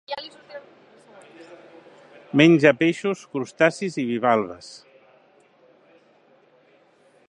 Menja 2.41 2.71
peixos, 2.79 3.23
crustacis 3.35 4.01
i 4.05 4.09
bivalves. 4.09 4.75